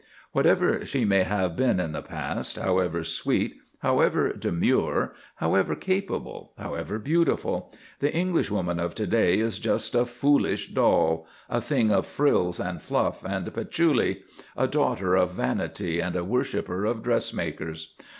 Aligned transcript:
Whatever 0.31 0.83
she 0.83 1.05
may 1.05 1.21
have 1.21 1.55
been 1.55 1.79
in 1.79 1.91
the 1.91 2.01
past, 2.01 2.55
however 2.57 3.03
sweet, 3.03 3.57
however 3.83 4.33
demure, 4.33 5.13
however 5.35 5.75
capable, 5.75 6.53
however 6.57 6.97
beautiful, 6.97 7.71
the 7.99 8.11
Englishwoman 8.11 8.79
of 8.79 8.95
to 8.95 9.05
day 9.05 9.37
is 9.39 9.59
just 9.59 9.93
a 9.93 10.07
foolish 10.07 10.71
doll, 10.71 11.27
a 11.51 11.61
thing 11.61 11.91
of 11.91 12.07
frills 12.07 12.59
and 12.59 12.81
fluff 12.81 13.23
and 13.23 13.53
patchouli, 13.53 14.23
a 14.57 14.67
daughter 14.67 15.15
of 15.15 15.33
vanity, 15.33 15.99
and 15.99 16.15
a 16.15 16.23
worshipper 16.25 16.83
of 16.83 17.03
dressmakers. 17.03 17.93